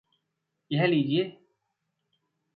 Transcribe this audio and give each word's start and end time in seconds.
यह 0.71 0.85
लीजीए 0.85 1.23